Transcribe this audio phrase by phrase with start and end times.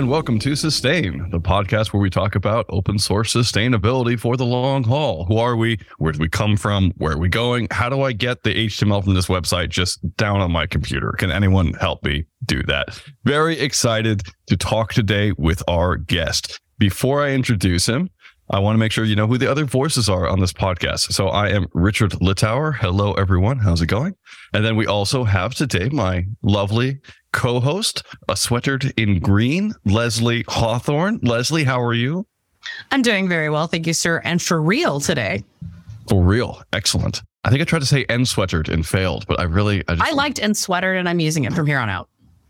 [0.00, 4.46] and welcome to Sustain, the podcast where we talk about open source sustainability for the
[4.46, 5.26] long haul.
[5.26, 5.78] Who are we?
[5.98, 6.92] Where do we come from?
[6.96, 7.68] Where are we going?
[7.70, 11.12] How do I get the HTML from this website just down on my computer?
[11.18, 12.98] Can anyone help me do that?
[13.24, 16.58] Very excited to talk today with our guest.
[16.78, 18.08] Before I introduce him,
[18.48, 21.12] I want to make sure you know who the other voices are on this podcast.
[21.12, 22.74] So I am Richard Littauer.
[22.74, 23.58] Hello, everyone.
[23.58, 24.16] How's it going?
[24.54, 27.00] And then we also have today my lovely
[27.32, 31.20] co-host, a sweatered in green, Leslie Hawthorne.
[31.22, 32.26] Leslie, how are you?
[32.90, 34.20] I'm doing very well, thank you, sir.
[34.24, 35.44] And for real today.
[36.08, 37.22] For real, excellent.
[37.44, 40.10] I think I tried to say "n sweatered" and failed, but I really I, just,
[40.10, 42.08] I liked "n sweatered" and I'm using it from here on out.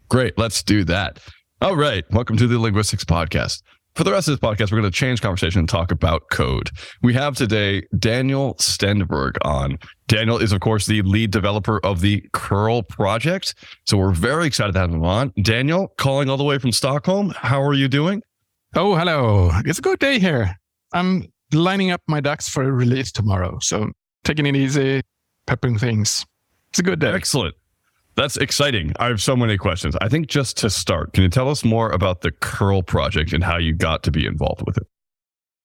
[0.08, 1.20] Great, let's do that.
[1.62, 3.62] All right, welcome to the Linguistics Podcast.
[3.94, 6.70] For the rest of this podcast, we're going to change conversation and talk about code.
[7.02, 9.78] We have today Daniel Stenberg on.
[10.06, 13.54] Daniel is, of course, the lead developer of the curl project.
[13.86, 15.32] So we're very excited to have him on.
[15.42, 17.34] Daniel, calling all the way from Stockholm.
[17.36, 18.22] How are you doing?
[18.76, 19.50] Oh, hello.
[19.66, 20.56] It's a good day here.
[20.92, 23.58] I'm lining up my ducks for a release tomorrow.
[23.60, 23.90] So
[24.24, 25.02] taking it easy,
[25.46, 26.24] peppering things.
[26.70, 27.12] It's a good day.
[27.12, 27.56] Excellent.
[28.20, 28.92] That's exciting.
[29.00, 29.96] I have so many questions.
[30.02, 33.42] I think just to start, can you tell us more about the Curl project and
[33.42, 34.86] how you got to be involved with it?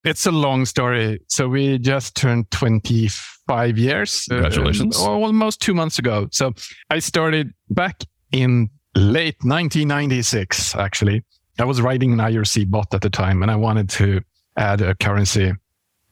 [0.05, 1.19] It's a long story.
[1.27, 4.25] So we just turned 25 years.
[4.31, 4.97] Uh, Congratulations.
[4.97, 6.29] Uh, almost two months ago.
[6.31, 6.53] So
[6.89, 11.25] I started back in late 1996, actually.
[11.59, 14.21] I was writing an IRC bot at the time and I wanted to
[14.55, 15.51] add a currency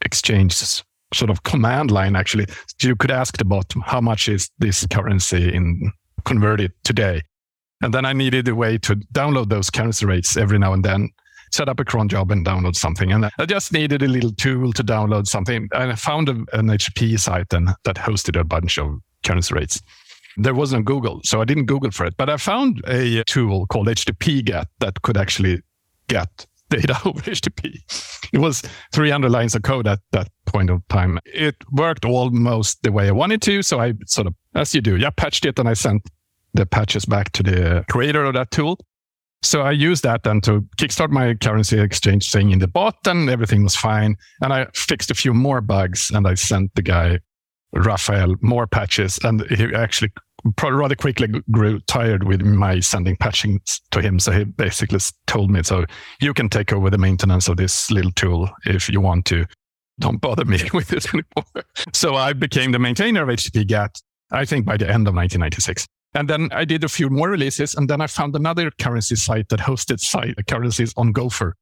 [0.02, 0.52] exchange
[1.14, 2.48] sort of command line, actually.
[2.82, 5.90] You could ask the bot, how much is this currency in
[6.24, 7.22] convert it today.
[7.82, 11.10] And then I needed a way to download those currency rates every now and then,
[11.52, 13.12] set up a cron job and download something.
[13.12, 15.68] And I just needed a little tool to download something.
[15.72, 19.80] And I found an HTTP site then that hosted a bunch of currency rates.
[20.36, 22.14] There wasn't Google, so I didn't Google for it.
[22.16, 25.62] But I found a tool called HTTP GET that could actually
[26.08, 26.46] get
[26.76, 27.78] data over HTTP.
[28.32, 28.62] It was
[28.92, 31.18] 300 lines of code at that point of time.
[31.24, 33.62] It worked almost the way I wanted to.
[33.62, 36.02] So I sort of, as you do, yeah, patched it and I sent
[36.54, 38.78] the patches back to the creator of that tool.
[39.42, 43.28] So I used that then to kickstart my currency exchange thing in the bot and
[43.28, 44.16] everything was fine.
[44.40, 47.20] And I fixed a few more bugs and I sent the guy,
[47.74, 50.12] Rafael, more patches and he actually
[50.60, 53.60] rather quickly grew tired with my sending patching
[53.90, 54.18] to him.
[54.18, 55.84] So he basically told me, so
[56.20, 59.46] you can take over the maintenance of this little tool if you want to.
[60.00, 61.64] Don't bother me with it anymore.
[61.92, 64.00] So I became the maintainer of HTTP GET,
[64.30, 65.86] I think by the end of 1996.
[66.14, 67.74] And then I did a few more releases.
[67.74, 71.54] And then I found another currency site that hosted site, currencies on Gopher.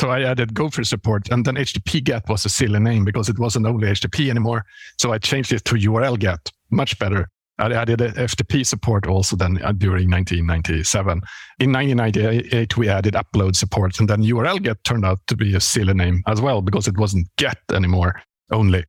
[0.00, 1.28] So I added Gopher support.
[1.30, 4.64] And then HTTP GET was a silly name because it wasn't only HTTP anymore.
[4.98, 7.28] So I changed it to URL GET, much better.
[7.62, 11.22] I added FTP support also then uh, during 1997.
[11.60, 15.60] In 1998, we added upload support, and then URL get turned out to be a
[15.60, 18.20] silly name as well because it wasn't get anymore
[18.50, 18.84] only.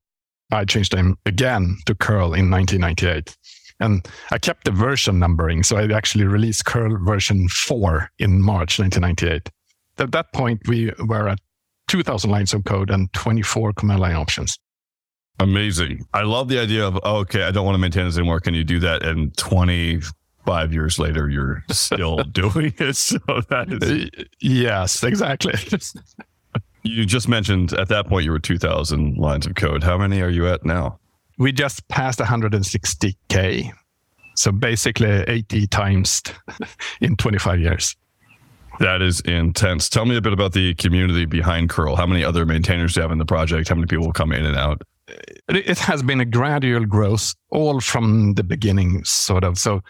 [0.52, 3.38] I changed them again to curl in 1998.
[3.80, 5.62] And I kept the version numbering.
[5.62, 9.52] So I actually released curl version 4 in March 1998.
[10.00, 11.40] At that point, we were at
[11.90, 14.58] 2,000 lines of code and 24 command line options.
[15.40, 16.06] Amazing.
[16.14, 18.40] I love the idea of, oh, okay, I don't want to maintain this anymore.
[18.40, 19.04] Can you do that?
[19.04, 22.96] And 25 years later, you're still doing it.
[22.96, 23.18] So
[23.50, 24.26] that is.
[24.40, 25.56] Yes, exactly.
[26.84, 29.84] you just mentioned at that point you were 2,000 lines of code.
[29.84, 31.00] How many are you at now?
[31.38, 33.72] We just passed 160K.
[34.36, 36.22] So basically 80 times
[37.02, 37.96] in 25 years.
[38.80, 39.88] That is intense.
[39.88, 41.96] Tell me a bit about the community behind Curl.
[41.96, 43.70] How many other maintainers do you have in the project?
[43.70, 44.82] How many people come in and out?
[45.50, 49.58] It has been a gradual growth all from the beginning, sort of.
[49.58, 49.82] So,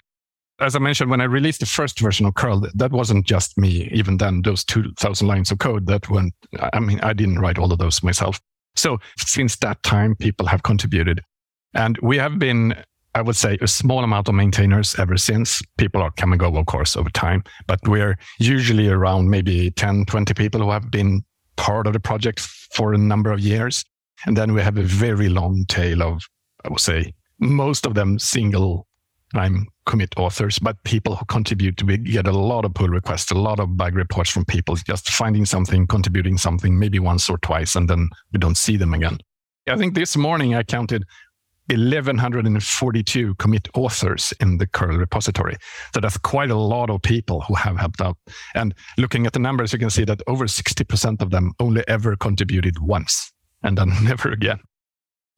[0.60, 3.90] as I mentioned, when I released the first version of curl, that wasn't just me.
[3.92, 6.34] Even then, those 2,000 lines of code that went,
[6.74, 8.40] I mean, I didn't write all of those myself.
[8.76, 11.22] So, since that time, people have contributed.
[11.74, 12.76] And we have been,
[13.16, 15.62] I would say, a small amount of maintainers ever since.
[15.78, 17.44] People are come and of course, over time.
[17.68, 21.24] But we're usually around maybe 10, 20 people who have been
[21.56, 23.84] part of the project for a number of years.
[24.26, 26.22] And then we have a very long tail of,
[26.64, 28.88] I would say, most of them single
[29.34, 31.84] time commit authors, but people who contribute.
[31.84, 35.10] We get a lot of pull requests, a lot of bug reports from people just
[35.10, 39.18] finding something, contributing something, maybe once or twice, and then we don't see them again.
[39.68, 41.06] I think this morning I counted
[41.70, 45.56] 1142 commit authors in the curl repository.
[45.94, 48.18] So that's quite a lot of people who have helped out.
[48.54, 52.18] And looking at the numbers, you can see that over 60% of them only ever
[52.18, 53.33] contributed once
[53.64, 54.60] and then never again.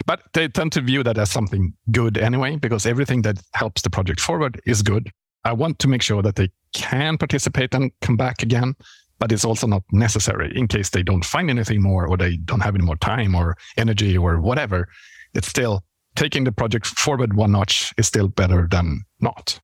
[0.06, 3.90] But they tend to view that as something good anyway, because everything that helps the
[3.90, 5.10] project forward is good.
[5.44, 8.76] I want to make sure that they can participate and come back again.
[9.20, 12.60] but it's also not necessary in case they don't find anything more or they don't
[12.60, 14.88] have any more time or energy or whatever.
[15.34, 15.84] It's still
[16.16, 19.60] taking the project forward one notch is still better than not.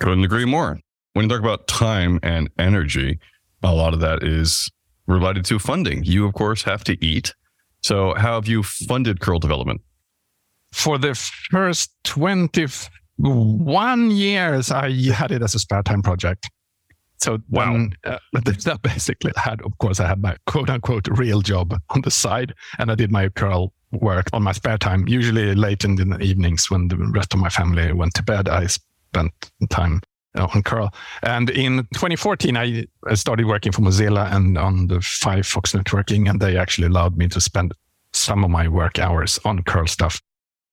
[0.00, 0.78] Couldn't agree more.
[1.14, 3.18] When you talk about time and energy,
[3.62, 4.70] a lot of that is
[5.06, 6.04] related to funding.
[6.04, 7.34] You, of course, have to eat.
[7.86, 9.80] So, how have you funded curl development?
[10.72, 11.14] For the
[11.52, 16.50] first 21 years, I had it as a spare time project.
[17.18, 17.70] So wow.
[17.70, 22.00] then, uh, that basically had, of course, I had my quote unquote real job on
[22.00, 25.06] the side, and I did my curl work on my spare time.
[25.06, 28.66] Usually late in the evenings when the rest of my family went to bed, I
[28.66, 29.32] spent
[29.70, 30.00] time
[30.36, 30.92] on curl.
[31.22, 36.56] And in 2014, I started working for Mozilla and on the Firefox networking, and they
[36.56, 37.72] actually allowed me to spend
[38.12, 40.20] some of my work hours on curl stuff.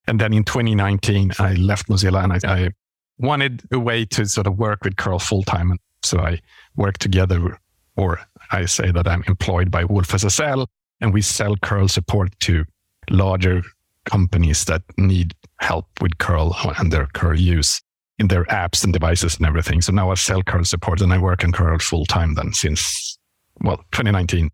[0.08, 2.70] And then in 2019, I left Mozilla and I, I
[3.18, 5.72] wanted a way to sort of work with curl full time.
[5.72, 6.40] And so I
[6.76, 7.58] work together,
[7.96, 8.20] or
[8.52, 10.68] I say that I'm employed by Wolf SSL,
[11.02, 12.66] and we sell curl support to
[13.10, 13.62] larger
[14.06, 17.82] companies that need help with curl and their curl use
[18.20, 19.82] in their apps and devices and everything.
[19.82, 23.18] So now I sell curl support and I work in curl full time then since,
[23.62, 24.50] well, 2019,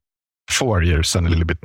[0.49, 1.57] four years and a little bit.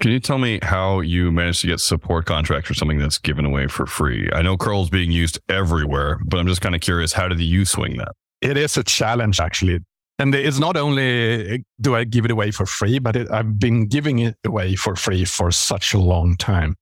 [0.00, 3.44] Can you tell me how you managed to get support contracts for something that's given
[3.44, 4.30] away for free?
[4.32, 7.40] I know curl is being used everywhere, but I'm just kind of curious, how did
[7.40, 8.12] you swing that?
[8.40, 9.80] It is a challenge, actually.
[10.20, 13.86] And it's not only do I give it away for free, but it, I've been
[13.86, 16.76] giving it away for free for such a long time.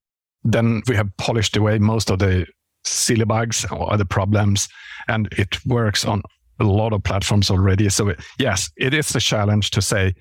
[0.44, 2.46] Then we have polished away most of the
[2.86, 4.68] silly bugs or other problems,
[5.08, 6.22] and it works on
[6.60, 7.88] a lot of platforms already.
[7.88, 10.14] So, it, yes, it is a challenge to say,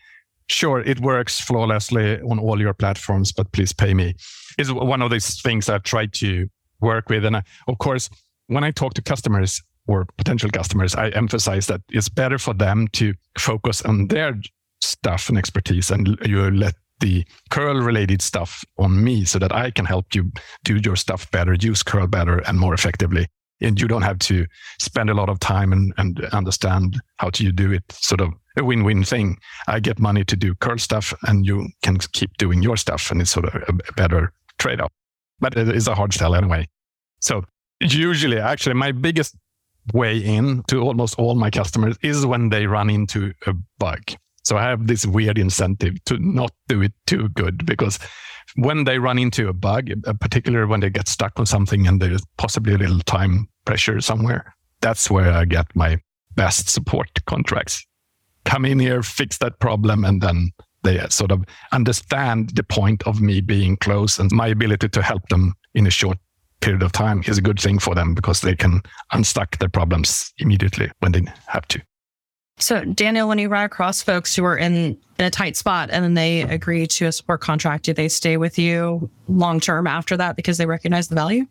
[0.47, 4.15] sure, it works flawlessly on all your platforms, but please pay me.
[4.57, 6.47] Is one of these things I try to
[6.81, 7.25] work with.
[7.25, 8.09] And I, of course,
[8.47, 12.87] when I talk to customers or potential customers, I emphasize that it's better for them
[12.93, 14.35] to focus on their
[14.81, 19.71] stuff and expertise and you let the curl related stuff on me so that I
[19.71, 20.31] can help you
[20.63, 23.27] do your stuff better, use curl better and more effectively.
[23.61, 24.45] And you don't have to
[24.79, 27.83] spend a lot of time and, and understand how to do it.
[27.91, 29.37] Sort of a win-win thing.
[29.67, 33.21] I get money to do curl stuff and you can keep doing your stuff and
[33.21, 34.91] it's sort of a better trade-off.
[35.39, 36.67] But it is a hard sell anyway.
[37.21, 37.43] So
[37.81, 39.35] usually actually my biggest
[39.93, 44.01] way in to almost all my customers is when they run into a bug.
[44.45, 47.97] So I have this weird incentive to not do it too good because
[48.55, 49.89] when they run into a bug,
[50.21, 54.55] particularly when they get stuck on something and there's possibly a little time pressure somewhere,
[54.81, 55.99] that's where I get my
[56.35, 57.85] best support contracts.
[58.43, 60.51] Come in here, fix that problem, and then
[60.83, 65.27] they sort of understand the point of me being close and my ability to help
[65.29, 66.19] them in a short
[66.61, 68.81] period of time is a good thing for them because they can
[69.11, 71.81] unstuck their problems immediately when they have to.
[72.57, 76.03] So, Daniel, when you run across folks who are in, in a tight spot and
[76.03, 80.15] then they agree to a support contract, do they stay with you long term after
[80.17, 81.45] that because they recognize the value?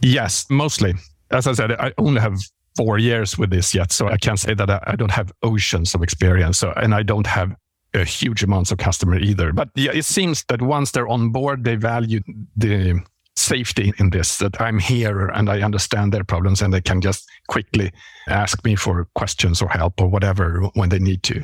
[0.00, 0.94] Yes, mostly.
[1.30, 2.38] As I said, I only have
[2.76, 6.02] four years with this yet, so I can't say that I don't have oceans of
[6.02, 6.58] experience.
[6.58, 7.54] So, and I don't have
[7.94, 9.52] a huge amounts of customer either.
[9.52, 12.20] But yeah, it seems that once they're on board, they value
[12.56, 13.00] the
[13.36, 17.28] safety in this that I'm here and I understand their problems and they can just
[17.48, 17.92] quickly
[18.28, 21.42] ask me for questions or help or whatever when they need to.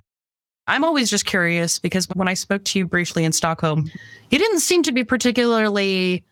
[0.69, 3.91] I'm always just curious because when I spoke to you briefly in Stockholm,
[4.31, 6.25] you didn't seem to be particularly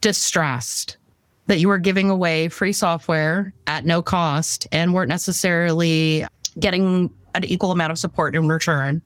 [0.00, 0.96] distressed
[1.46, 6.24] that you were giving away free software at no cost and weren't necessarily
[6.58, 9.02] getting an equal amount of support in return.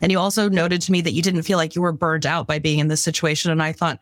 [0.00, 2.46] And you also noted to me that you didn't feel like you were burned out
[2.46, 3.50] by being in this situation.
[3.50, 3.98] And I thought,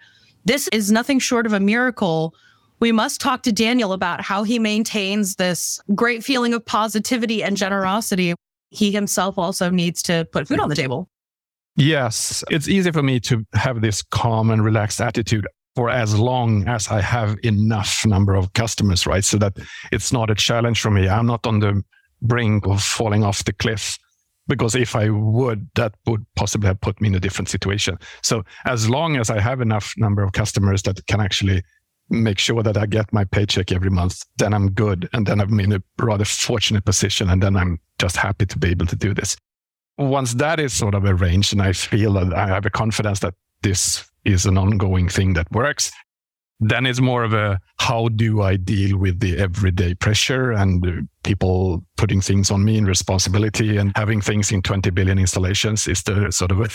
[0.46, 2.34] this is nothing short of a miracle.
[2.80, 7.56] We must talk to Daniel about how he maintains this great feeling of positivity and
[7.56, 8.34] generosity.
[8.70, 11.08] He himself also needs to put food on the table.
[11.74, 16.66] Yes, it's easy for me to have this calm and relaxed attitude for as long
[16.66, 19.24] as I have enough number of customers, right?
[19.24, 19.58] So that
[19.92, 21.08] it's not a challenge for me.
[21.08, 21.82] I'm not on the
[22.22, 23.98] brink of falling off the cliff
[24.48, 27.98] because if I would, that would possibly have put me in a different situation.
[28.22, 31.62] So as long as I have enough number of customers that can actually
[32.08, 35.08] make sure that I get my paycheck every month, then I'm good.
[35.12, 37.30] And then I'm in a rather fortunate position.
[37.30, 39.36] And then I'm just happy to be able to do this.
[39.98, 43.34] Once that is sort of arranged and I feel that I have a confidence that
[43.62, 45.90] this is an ongoing thing that works,
[46.60, 51.84] then it's more of a how do I deal with the everyday pressure and people
[51.96, 56.30] putting things on me in responsibility and having things in 20 billion installations is the
[56.30, 56.72] sort of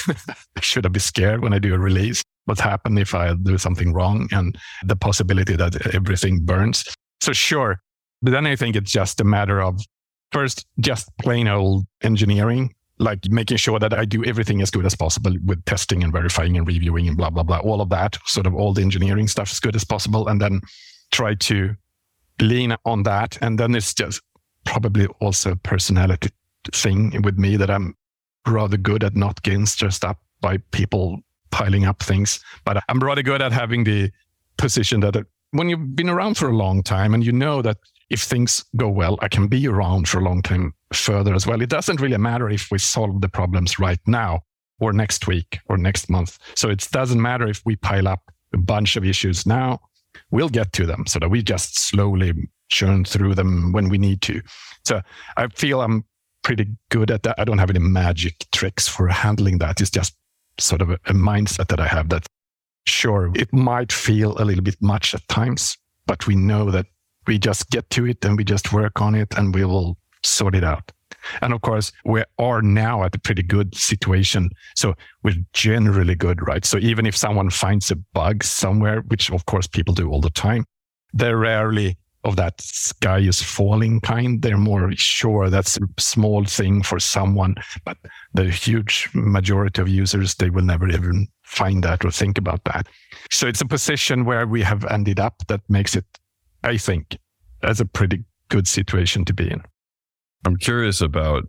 [0.61, 2.21] should I be scared when I do a release?
[2.45, 6.83] What's happen if I do something wrong and the possibility that everything burns?
[7.21, 7.79] So sure.
[8.21, 9.79] But then I think it's just a matter of
[10.31, 14.95] first just plain old engineering like making sure that I do everything as good as
[14.95, 18.45] possible with testing and verifying and reviewing and blah, blah, blah, all of that, sort
[18.45, 20.27] of all the engineering stuff as good as possible.
[20.27, 20.61] And then
[21.11, 21.75] try to
[22.39, 23.39] lean on that.
[23.41, 24.21] And then it's just
[24.65, 26.29] probably also a personality
[26.73, 27.95] thing with me that I'm
[28.47, 31.19] rather good at not getting stressed up by people
[31.51, 32.39] piling up things.
[32.65, 34.11] But I'm rather good at having the
[34.57, 37.77] position that uh, when you've been around for a long time and you know that
[38.09, 41.61] if things go well, I can be around for a long time further as well.
[41.61, 44.43] It doesn't really matter if we solve the problems right now
[44.79, 46.37] or next week or next month.
[46.55, 49.79] So it doesn't matter if we pile up a bunch of issues now,
[50.31, 52.33] we'll get to them so that we just slowly
[52.71, 54.41] churn through them when we need to.
[54.85, 55.01] So
[55.37, 56.05] I feel I'm
[56.43, 57.39] pretty good at that.
[57.39, 59.79] I don't have any magic tricks for handling that.
[59.79, 60.15] It's just
[60.57, 62.25] sort of a, a mindset that I have that
[62.85, 66.87] sure, it might feel a little bit much at times, but we know that
[67.27, 70.55] we just get to it and we just work on it and we will sort
[70.55, 70.91] it out.
[71.41, 74.49] And of course, we are now at a pretty good situation.
[74.75, 76.65] So we're generally good, right?
[76.65, 80.31] So even if someone finds a bug somewhere, which of course people do all the
[80.31, 80.65] time,
[81.13, 84.41] they're rarely of that sky is falling kind.
[84.41, 87.97] They're more sure that's a small thing for someone, but
[88.33, 92.87] the huge majority of users, they will never even find that or think about that.
[93.31, 96.05] So it's a position where we have ended up that makes it,
[96.63, 97.17] I think,
[97.63, 99.61] as a pretty good situation to be in.
[100.45, 101.43] I'm curious about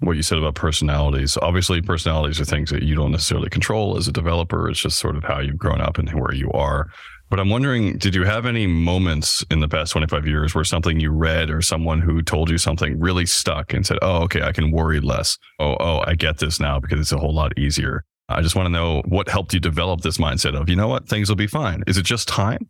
[0.00, 1.38] what you said about personalities.
[1.40, 4.68] Obviously, personalities are things that you don't necessarily control as a developer.
[4.68, 6.88] It's just sort of how you've grown up and where you are.
[7.32, 11.00] But I'm wondering, did you have any moments in the past 25 years where something
[11.00, 14.52] you read or someone who told you something really stuck and said, oh, okay, I
[14.52, 15.38] can worry less.
[15.58, 18.04] Oh, oh, I get this now because it's a whole lot easier.
[18.28, 21.08] I just want to know what helped you develop this mindset of, you know what,
[21.08, 21.82] things will be fine.
[21.86, 22.68] Is it just time?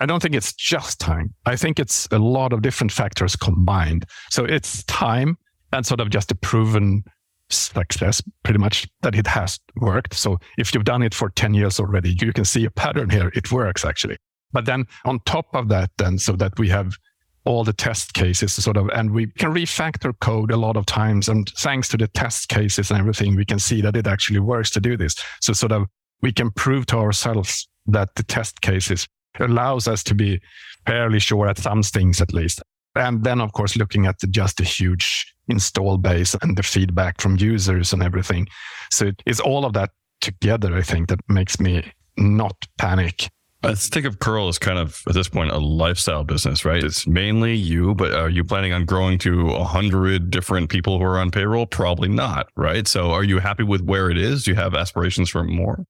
[0.00, 1.34] I don't think it's just time.
[1.44, 4.06] I think it's a lot of different factors combined.
[4.30, 5.36] So it's time
[5.74, 7.04] and sort of just a proven
[7.52, 10.14] success pretty much that it has worked.
[10.14, 13.30] So if you've done it for 10 years already, you can see a pattern here.
[13.34, 14.16] It works actually.
[14.52, 16.96] But then on top of that, then so that we have
[17.44, 21.28] all the test cases sort of, and we can refactor code a lot of times.
[21.28, 24.70] And thanks to the test cases and everything, we can see that it actually works
[24.70, 25.16] to do this.
[25.40, 25.86] So sort of
[26.22, 30.40] we can prove to ourselves that the test cases allows us to be
[30.86, 32.62] fairly sure at some things at least.
[32.96, 37.20] And then, of course, looking at the, just a huge install base and the feedback
[37.20, 38.46] from users and everything.
[38.90, 39.90] So it's all of that
[40.20, 43.28] together, I think, that makes me not panic.
[43.62, 46.82] Let's think of Curl as kind of at this point a lifestyle business, right?
[46.82, 51.04] It's mainly you, but are you planning on growing to a hundred different people who
[51.04, 51.66] are on payroll?
[51.66, 52.88] Probably not, right?
[52.88, 54.44] So are you happy with where it is?
[54.44, 55.84] Do you have aspirations for more?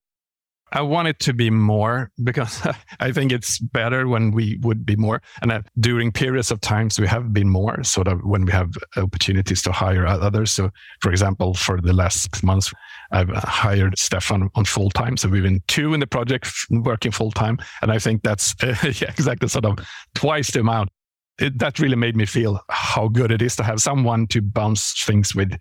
[0.72, 2.66] I want it to be more because
[3.00, 5.22] I think it's better when we would be more.
[5.42, 8.70] And uh, during periods of times, we have been more sort of when we have
[8.96, 10.52] uh, opportunities to hire others.
[10.52, 12.72] So, for example, for the last six months,
[13.10, 15.16] I've uh, hired Stefan on full time.
[15.16, 17.58] So we've been two in the project working full time.
[17.82, 19.78] And I think that's yeah, exactly sort of
[20.14, 20.90] twice the amount.
[21.38, 25.02] It, that really made me feel how good it is to have someone to bounce
[25.04, 25.56] things with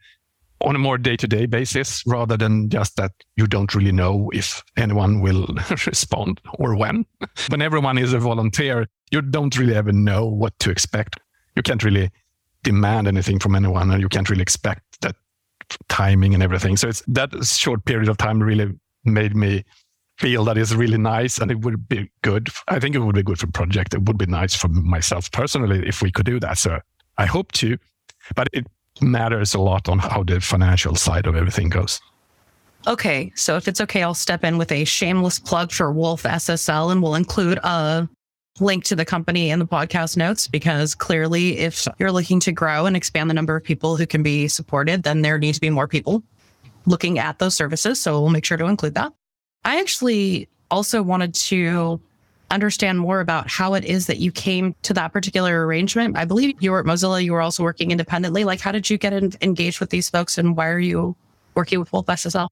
[0.61, 5.21] on a more day-to-day basis rather than just that you don't really know if anyone
[5.21, 5.47] will
[5.87, 7.05] respond or when.
[7.49, 11.19] when everyone is a volunteer, you don't really ever know what to expect.
[11.55, 12.11] You can't really
[12.63, 15.15] demand anything from anyone and you can't really expect that
[15.87, 16.77] timing and everything.
[16.77, 18.73] So it's that short period of time really
[19.05, 19.63] made me
[20.17, 22.49] feel that is really nice and it would be good.
[22.67, 23.93] I think it would be good for project.
[23.93, 26.57] It would be nice for myself personally if we could do that.
[26.57, 26.79] So
[27.17, 27.77] I hope to,
[28.35, 28.67] but it
[29.01, 32.01] matters a lot on how the financial side of everything goes.
[32.87, 36.91] Okay, so if it's okay, I'll step in with a shameless plug for Wolf SSL
[36.91, 38.07] and we'll include a
[38.59, 42.85] link to the company in the podcast notes because clearly, if you're looking to grow
[42.85, 45.69] and expand the number of people who can be supported, then there needs to be
[45.69, 46.23] more people
[46.85, 47.99] looking at those services.
[47.99, 49.13] So we'll make sure to include that.
[49.65, 51.99] I actually also wanted to
[52.51, 56.17] understand more about how it is that you came to that particular arrangement.
[56.17, 58.43] I believe you were at Mozilla, you were also working independently.
[58.43, 61.15] Like, how did you get in, engaged with these folks and why are you
[61.55, 62.47] working with Wolf SSL?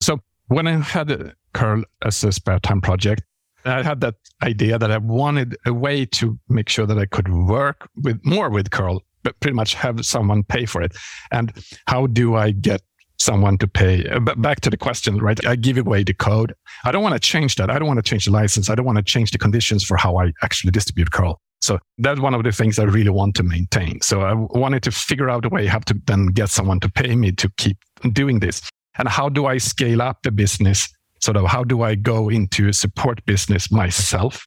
[0.00, 3.22] So, when I had uh, Curl as a spare time project,
[3.64, 7.28] I had that idea that I wanted a way to make sure that I could
[7.32, 10.96] work with more with Curl, but pretty much have someone pay for it.
[11.30, 11.52] And
[11.86, 12.82] how do I get
[13.18, 14.08] someone to pay.
[14.08, 15.44] Uh, but back to the question, right?
[15.46, 16.54] I give away the code.
[16.84, 17.70] I don't want to change that.
[17.70, 18.70] I don't want to change the license.
[18.70, 21.40] I don't want to change the conditions for how I actually distribute curl.
[21.60, 24.00] So that's one of the things I really want to maintain.
[24.00, 27.16] So I wanted to figure out a way how to then get someone to pay
[27.16, 27.78] me to keep
[28.12, 28.62] doing this.
[28.96, 30.88] And how do I scale up the business?
[31.20, 34.46] Sort of how do I go into a support business myself?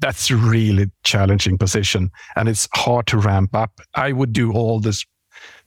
[0.00, 3.80] That's really challenging position and it's hard to ramp up.
[3.94, 5.06] I would do all this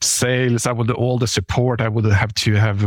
[0.01, 0.65] sales.
[0.65, 1.82] I would all the support.
[1.82, 2.86] I would have to have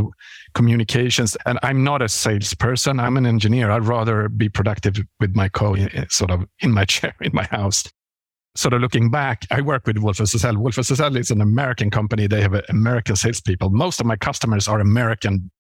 [0.54, 1.36] communications.
[1.46, 3.00] And I'm not a salesperson.
[3.00, 3.70] I'm an engineer.
[3.70, 7.44] I'd rather be productive with my code, eh, sort of in my chair in my
[7.44, 7.84] house.
[8.54, 10.56] Sort of looking back, I work with Wolf SSL.
[10.56, 12.26] Wolf SSL is an American company.
[12.26, 13.70] They have American salespeople.
[13.70, 15.50] Most of my customers are American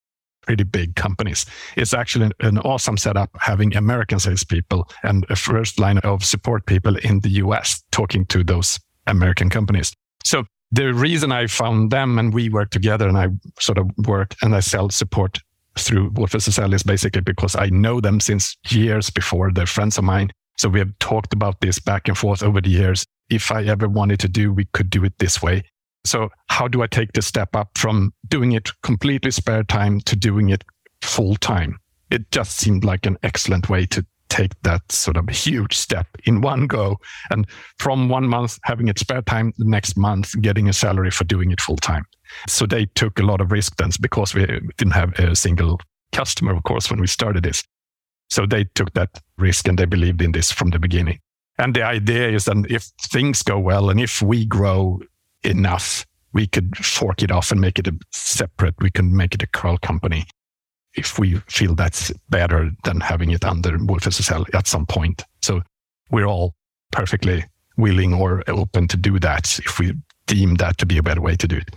[0.48, 1.44] pretty big companies.
[1.76, 6.96] It's actually an awesome setup having American salespeople and a first line of support people
[6.96, 9.92] in the US talking to those American companies.
[10.24, 14.34] So the reason I found them and we work together and I sort of work
[14.42, 15.38] and I sell support
[15.78, 19.52] through Wolf SSL is basically because I know them since years before.
[19.52, 20.30] They're friends of mine.
[20.56, 23.06] So we have talked about this back and forth over the years.
[23.30, 25.62] If I ever wanted to do, we could do it this way.
[26.04, 30.16] So how do I take the step up from doing it completely spare time to
[30.16, 30.64] doing it
[31.02, 31.78] full time?
[32.10, 36.40] It just seemed like an excellent way to take that sort of huge step in
[36.40, 36.98] one go.
[37.30, 37.46] And
[37.78, 41.50] from one month having it spare time, the next month getting a salary for doing
[41.50, 42.04] it full time.
[42.46, 45.80] So they took a lot of risk then because we didn't have a single
[46.12, 47.64] customer, of course, when we started this.
[48.30, 51.18] So they took that risk and they believed in this from the beginning.
[51.58, 55.00] And the idea is that if things go well and if we grow
[55.42, 59.42] enough, we could fork it off and make it a separate, we can make it
[59.42, 60.26] a curl company
[60.98, 65.24] if we feel that's better than having it under Wolf SSL at some point.
[65.42, 65.62] So
[66.10, 66.54] we're all
[66.90, 67.44] perfectly
[67.76, 69.94] willing or open to do that if we
[70.26, 71.70] deem that to be a better way to do it.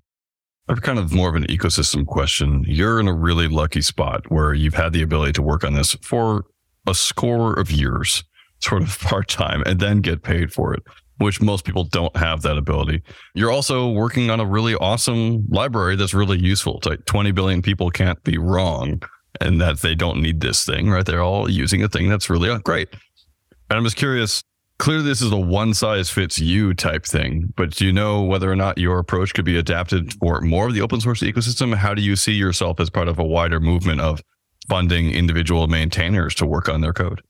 [0.67, 2.63] I've kind of more of an ecosystem question.
[2.67, 5.95] You're in a really lucky spot where you've had the ability to work on this
[6.01, 6.45] for
[6.87, 8.23] a score of years,
[8.59, 10.83] sort of part time, and then get paid for it
[11.17, 13.01] which most people don't have that ability.
[13.35, 16.77] You're also working on a really awesome library that's really useful.
[16.77, 19.01] It's like 20 billion people can't be wrong
[19.39, 21.05] and that they don't need this thing, right?
[21.05, 22.89] They're all using a thing that's really great.
[23.69, 24.43] And I'm just curious,
[24.79, 28.51] clearly this is a one size fits you type thing, but do you know whether
[28.51, 31.73] or not your approach could be adapted for more of the open source ecosystem?
[31.75, 34.21] How do you see yourself as part of a wider movement of
[34.67, 37.21] funding individual maintainers to work on their code?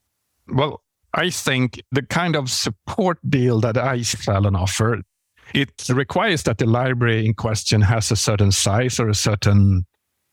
[0.48, 0.82] Well,
[1.14, 5.02] I think the kind of support deal that I sell and offer,
[5.54, 9.86] it requires that the library in question has a certain size or a certain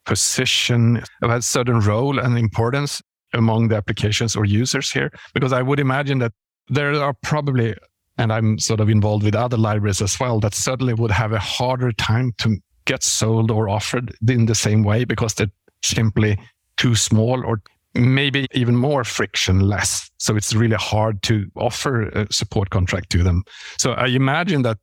[0.07, 3.03] position, a certain role and importance
[3.35, 5.11] among the applications or users here.
[5.35, 6.33] Because I would imagine that
[6.69, 7.75] there are probably,
[8.17, 11.39] and I'm sort of involved with other libraries as well, that certainly would have a
[11.39, 16.39] harder time to get sold or offered in the same way because they're simply
[16.77, 17.61] too small or
[17.99, 20.11] maybe even more frictionless.
[20.19, 23.45] So it's really hard to offer a support contract to them.
[23.77, 24.79] So I imagine that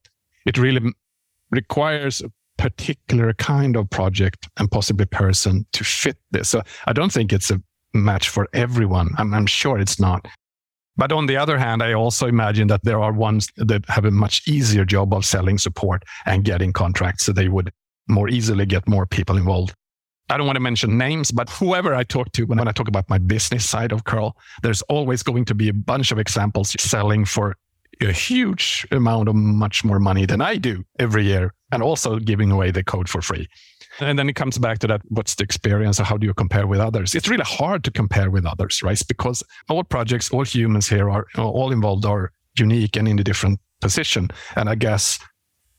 [0.45, 0.91] it really
[1.51, 6.49] requires a particular kind of project and possibly person to fit this.
[6.49, 7.61] So I don't think it's a
[7.93, 9.09] match for everyone.
[9.17, 10.27] I'm, I'm sure it's not.
[10.97, 14.11] But on the other hand, I also imagine that there are ones that have a
[14.11, 17.25] much easier job of selling support and getting contracts.
[17.25, 17.71] So they would
[18.07, 19.73] more easily get more people involved.
[20.29, 23.09] I don't want to mention names, but whoever I talk to when I talk about
[23.09, 27.25] my business side of curl, there's always going to be a bunch of examples selling
[27.25, 27.55] for
[28.01, 32.51] a huge amount of much more money than I do every year and also giving
[32.51, 33.47] away the code for free.
[33.99, 36.67] And then it comes back to that what's the experience or how do you compare
[36.67, 37.15] with others?
[37.15, 39.01] It's really hard to compare with others, right?
[39.07, 43.59] Because all projects, all humans here are all involved are unique and in a different
[43.79, 44.29] position.
[44.55, 45.19] And I guess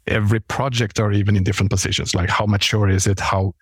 [0.06, 2.14] every project are even in different positions.
[2.14, 3.20] Like how mature is it?
[3.20, 3.54] How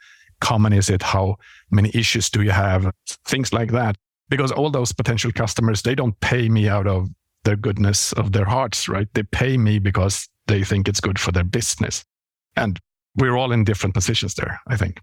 [0.44, 1.02] common is it?
[1.02, 1.36] How
[1.70, 2.92] many issues do you have?
[3.26, 3.96] Things like that.
[4.28, 7.08] Because all those potential customers, they don't pay me out of
[7.44, 9.08] their goodness of their hearts, right?
[9.14, 12.04] They pay me because they think it's good for their business.
[12.56, 12.78] And
[13.16, 15.00] we're all in different positions there, I think.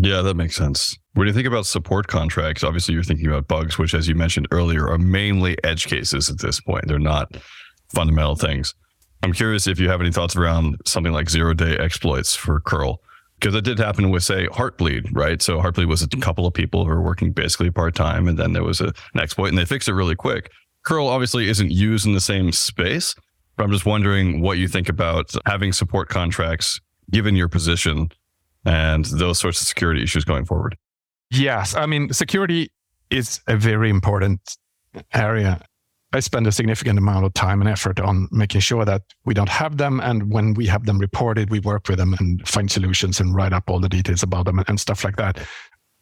[0.00, 0.96] Yeah, that makes sense.
[1.14, 4.48] When you think about support contracts, obviously you're thinking about bugs, which, as you mentioned
[4.50, 6.86] earlier, are mainly edge cases at this point.
[6.86, 7.36] They're not
[7.94, 8.74] fundamental things.
[9.22, 13.00] I'm curious if you have any thoughts around something like zero day exploits for curl
[13.38, 15.40] because it did happen with say heartbleed right?
[15.42, 16.20] So heartbleed was a mm-hmm.
[16.20, 19.48] couple of people who were working basically part-time and then there was a, an exploit
[19.48, 20.50] and they fixed it really quick.
[20.84, 23.14] Curl obviously isn't used in the same space
[23.56, 28.08] but i'm just wondering what you think about having support contracts given your position
[28.64, 30.76] and those sorts of security issues going forward.
[31.30, 32.70] Yes i mean security
[33.10, 34.40] is a very important
[35.12, 35.60] area
[36.12, 39.48] I spend a significant amount of time and effort on making sure that we don't
[39.48, 40.00] have them.
[40.00, 43.52] And when we have them reported, we work with them and find solutions and write
[43.52, 45.38] up all the details about them and stuff like that.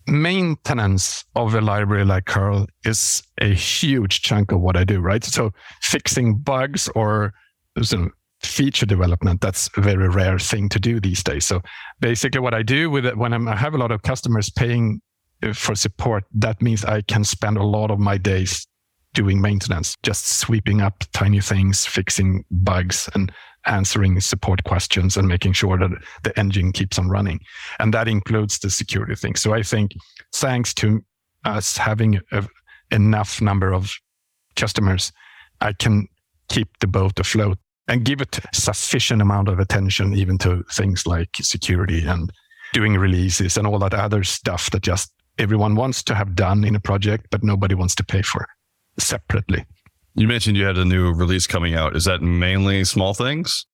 [0.07, 5.25] Maintenance of a library like curl is a huge chunk of what I do, right?
[5.25, 5.51] So
[5.83, 7.35] fixing bugs or
[8.43, 11.45] feature development, that's a very rare thing to do these days.
[11.47, 11.63] So
[11.99, 15.01] basically what I do with it when I'm, I have a lot of customers paying
[15.43, 18.69] uh, for support, that means I can spend a lot of my days
[19.17, 23.33] doing maintenance, just sweeping up tiny things, fixing bugs, and
[23.65, 25.91] answering support questions and making sure that
[26.23, 27.41] the engine keeps on running.
[27.81, 29.35] And that includes the security thing.
[29.35, 29.93] So I think
[30.35, 31.03] thanks to
[31.47, 32.47] us having a,
[32.91, 33.91] enough number of
[34.55, 35.11] customers,
[35.63, 36.07] I can
[36.51, 41.31] keep the boat afloat and give it sufficient amount of attention even to things like
[41.41, 42.31] security and
[42.75, 46.75] doing releases and all that other stuff that just everyone wants to have done in
[46.75, 48.47] a project, but nobody wants to pay for
[48.99, 49.65] separately.
[50.15, 51.95] You mentioned you had a new release coming out.
[51.95, 53.67] Is that mainly small things?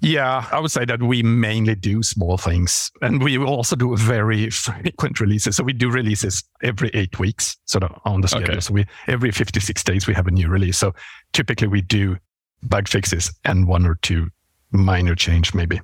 [0.00, 4.50] Yeah, I would say that we mainly do small things and we also do very
[4.50, 5.56] frequent releases.
[5.56, 8.50] So we do releases every eight weeks, sort of on the schedule.
[8.52, 8.60] Okay.
[8.60, 10.76] So we every 56 days we have a new release.
[10.76, 10.94] So
[11.32, 12.18] typically we do
[12.62, 14.28] bug fixes and one or two
[14.70, 15.80] minor change maybe.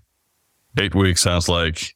[0.79, 1.95] Eight weeks sounds like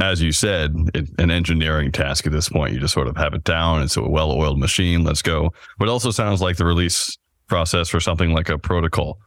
[0.00, 2.72] as you said, it, an engineering task at this point.
[2.72, 3.82] You just sort of have it down.
[3.82, 5.04] It's a well oiled machine.
[5.04, 5.52] Let's go.
[5.78, 7.16] But it also sounds like the release
[7.48, 9.18] process for something like a protocol.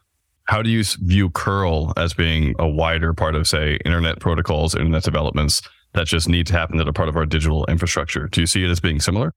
[0.44, 5.04] How do you view curl as being a wider part of, say, internet protocols, internet
[5.04, 8.26] developments that just need to happen that are part of our digital infrastructure?
[8.28, 9.32] Do you see it as being similar?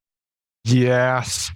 [0.64, 1.52] Yes.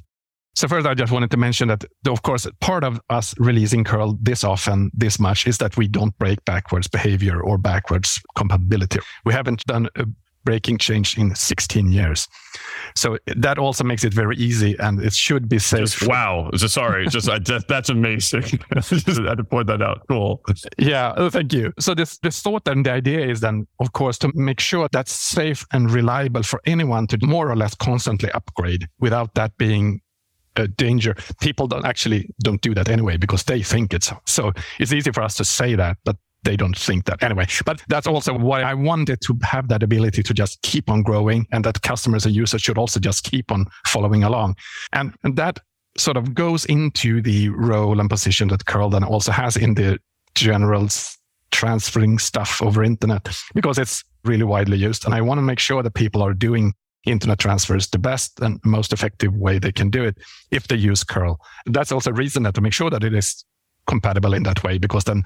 [0.59, 4.17] So first, I just wanted to mention that, of course, part of us releasing curl
[4.21, 8.99] this often, this much, is that we don't break backwards behavior or backwards compatibility.
[9.23, 10.05] We haven't done a
[10.43, 12.27] breaking change in 16 years.
[12.93, 15.91] So that also makes it very easy and it should be safe.
[15.91, 16.49] Just, wow.
[16.53, 17.07] Just, sorry.
[17.07, 18.41] just, I, just that's amazing.
[18.75, 20.01] just had to point that out.
[20.09, 20.41] Cool.
[20.77, 21.13] Yeah.
[21.15, 21.71] Oh, thank you.
[21.79, 25.13] So this, this thought and the idea is then, of course, to make sure that's
[25.13, 30.01] safe and reliable for anyone to more or less constantly upgrade without that being
[30.59, 31.15] a danger.
[31.41, 34.51] People don't actually don't do that anyway because they think it's so.
[34.79, 37.45] It's easy for us to say that, but they don't think that anyway.
[37.65, 41.45] But that's also why I wanted to have that ability to just keep on growing
[41.51, 44.55] and that customers and users should also just keep on following along.
[44.93, 45.59] And, and that
[45.97, 49.99] sort of goes into the role and position that curl then also has in the
[50.35, 50.87] general
[51.51, 55.05] transferring stuff over internet because it's really widely used.
[55.05, 56.73] And I want to make sure that people are doing
[57.05, 60.17] internet transfers the best and most effective way they can do it
[60.51, 61.39] if they use curl.
[61.65, 63.43] That's also a reason that to make sure that it is
[63.87, 65.23] compatible in that way, because then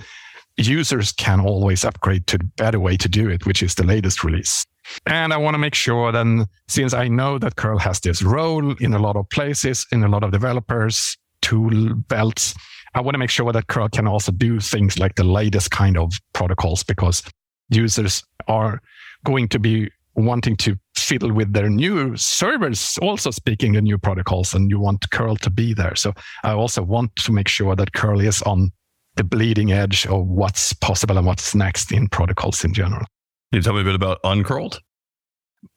[0.57, 4.23] users can always upgrade to the better way to do it, which is the latest
[4.23, 4.65] release.
[5.05, 8.75] And I want to make sure then, since I know that curl has this role
[8.79, 12.53] in a lot of places, in a lot of developers, tool belts,
[12.93, 15.97] I want to make sure that curl can also do things like the latest kind
[15.97, 17.23] of protocols because
[17.69, 18.81] users are
[19.25, 24.53] going to be wanting to fiddle with their new servers also speaking the new protocols
[24.53, 25.95] and you want curl to be there.
[25.95, 28.71] So i also want to make sure that curl is on
[29.15, 33.05] the bleeding edge of what's possible and what's next in protocols in general.
[33.51, 34.79] Can you tell me a bit about uncurled?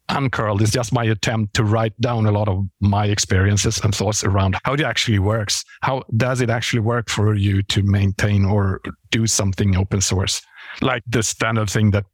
[0.08, 4.24] Uncurled is just my attempt to write down a lot of my experiences and thoughts
[4.24, 5.64] around how it actually works.
[5.82, 10.40] How does it actually work for you to maintain or do something open source?
[10.80, 12.04] Like the standard thing that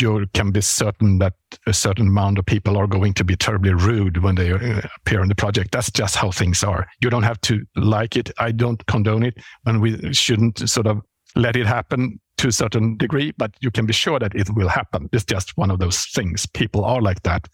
[0.00, 1.34] you can be certain that
[1.66, 5.22] a certain amount of people are going to be terribly rude when they uh, appear
[5.22, 5.72] in the project.
[5.72, 6.86] That's just how things are.
[7.00, 8.30] You don't have to like it.
[8.38, 11.00] I don't condone it, and we shouldn't sort of
[11.36, 14.68] let it happen to a certain degree, but you can be sure that it will
[14.68, 15.08] happen.
[15.12, 16.46] It's just one of those things.
[16.46, 17.48] People are like that,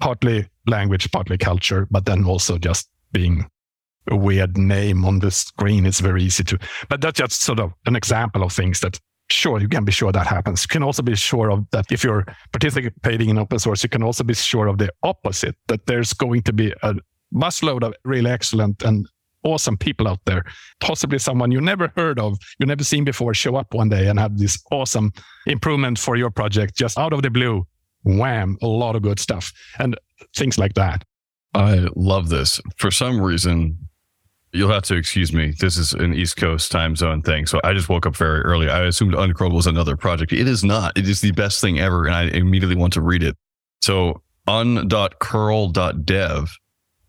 [0.00, 3.46] partly language, partly culture, but then also just being
[4.10, 5.86] a weird name on the screen.
[5.86, 9.60] It's very easy to, but that's just sort of an example of things that sure
[9.60, 10.62] you can be sure that happens.
[10.64, 14.02] You can also be sure of that if you're participating in open source you can
[14.02, 16.94] also be sure of the opposite that there's going to be a
[17.34, 19.08] busload of really excellent and
[19.42, 20.44] awesome people out there.
[20.80, 24.18] Possibly someone you never heard of you never seen before show up one day and
[24.18, 25.12] have this awesome
[25.46, 27.66] improvement for your project just out of the blue.
[28.04, 29.96] Wham a lot of good stuff and
[30.36, 31.04] things like that.
[31.54, 32.60] I love this.
[32.76, 33.85] For some reason
[34.52, 35.52] You'll have to excuse me.
[35.58, 37.46] This is an East Coast time zone thing.
[37.46, 38.68] So I just woke up very early.
[38.68, 40.32] I assumed Uncurled was another project.
[40.32, 40.96] It is not.
[40.96, 42.06] It is the best thing ever.
[42.06, 43.36] And I immediately want to read it.
[43.82, 45.78] So un.curl.dev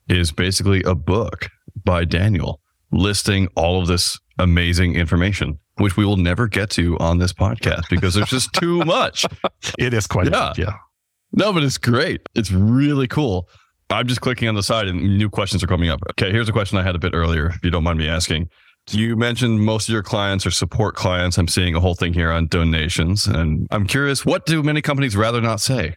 [0.09, 1.49] is basically a book
[1.83, 2.59] by Daniel
[2.91, 7.89] listing all of this amazing information, which we will never get to on this podcast
[7.89, 9.25] because there's just too much.
[9.77, 10.53] It is quite, yeah.
[10.57, 10.73] yeah.
[11.33, 12.21] No, but it's great.
[12.35, 13.49] It's really cool.
[13.89, 16.01] I'm just clicking on the side and new questions are coming up.
[16.11, 18.49] Okay, here's a question I had a bit earlier, if you don't mind me asking.
[18.89, 21.37] You mentioned most of your clients are support clients.
[21.37, 23.27] I'm seeing a whole thing here on donations.
[23.27, 25.95] And I'm curious, what do many companies rather not say?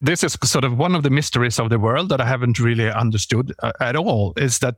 [0.00, 2.90] This is sort of one of the mysteries of the world that I haven't really
[2.90, 4.76] understood uh, at all is that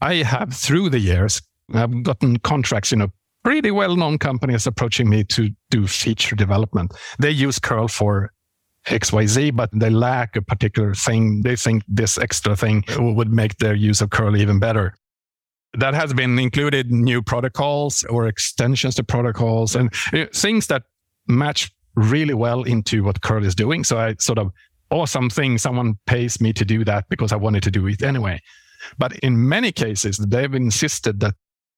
[0.00, 1.42] I have through the years,
[1.74, 3.08] I've gotten contracts, you know,
[3.42, 6.94] pretty well known companies approaching me to do feature development.
[7.18, 8.32] They use curl for
[8.86, 11.42] XYZ, but they lack a particular thing.
[11.42, 14.94] They think this extra thing would make their use of curl even better.
[15.78, 19.90] that has been included new protocols or extensions to protocols and
[20.34, 20.82] things that
[21.28, 24.50] match really well into what curl is doing so i sort of
[24.90, 28.38] awesome thing someone pays me to do that because i wanted to do it anyway
[28.98, 31.34] but in many cases they've insisted that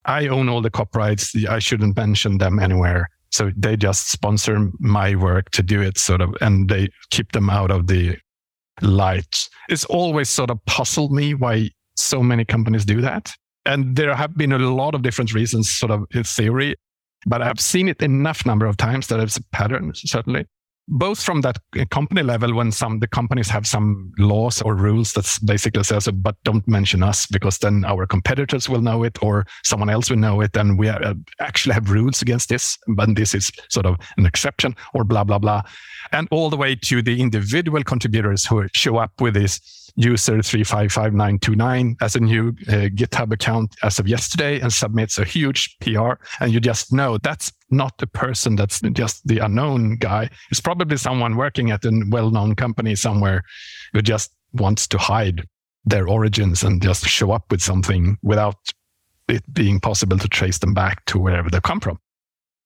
[0.07, 5.15] i own all the copyrights i shouldn't mention them anywhere so they just sponsor my
[5.15, 8.17] work to do it sort of and they keep them out of the
[8.81, 13.33] light it's always sort of puzzled me why so many companies do that
[13.67, 16.77] and there have been a lot of different reasons, sort of in theory,
[17.27, 20.47] but I've seen it enough number of times that it's a pattern, certainly.
[20.87, 21.57] Both from that
[21.91, 26.37] company level, when some the companies have some laws or rules that basically says, "But
[26.45, 30.43] don't mention us because then our competitors will know it, or someone else will know
[30.43, 34.27] it, and we uh, actually have rules against this, but this is sort of an
[34.27, 35.63] exception," or blah blah blah,
[36.13, 41.97] and all the way to the individual contributors who show up with this user 355929
[42.01, 46.15] as a new uh, GitHub account as of yesterday and submits a huge PR.
[46.41, 50.31] And you just know that's not the person that's just the unknown guy.
[50.51, 53.43] It's probably someone working at a well known company somewhere
[53.93, 55.47] who just wants to hide
[55.85, 58.57] their origins and just show up with something without
[59.29, 61.99] it being possible to trace them back to wherever they come from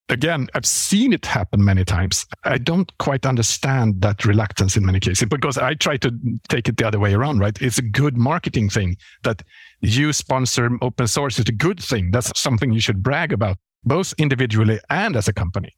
[0.09, 2.27] again, I've seen it happen many times.
[2.45, 6.13] I don't quite understand that reluctance in many cases because I try to
[6.49, 7.61] take it the other way around, right?
[7.61, 9.43] It's a good marketing thing that
[9.81, 12.11] you sponsor open source is a good thing.
[12.11, 15.75] That's something you should brag about, both individually and as a company.